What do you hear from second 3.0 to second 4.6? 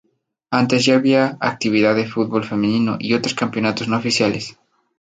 otros campeonatos no oficiales.